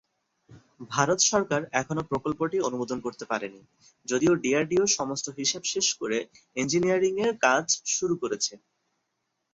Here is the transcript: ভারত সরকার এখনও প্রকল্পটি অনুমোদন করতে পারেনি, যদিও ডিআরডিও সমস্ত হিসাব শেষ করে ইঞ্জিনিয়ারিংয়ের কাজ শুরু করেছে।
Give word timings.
ভারত 0.91 1.19
সরকার 1.31 1.61
এখনও 1.81 2.03
প্রকল্পটি 2.03 2.57
অনুমোদন 2.59 2.97
করতে 3.05 3.25
পারেনি, 3.25 3.61
যদিও 4.07 4.33
ডিআরডিও 4.43 4.83
সমস্ত 4.97 5.27
হিসাব 5.39 5.63
শেষ 5.73 5.87
করে 5.99 6.17
ইঞ্জিনিয়ারিংয়ের 6.55 7.33
কাজ 7.45 7.65
শুরু 7.95 8.15
করেছে। 8.21 8.53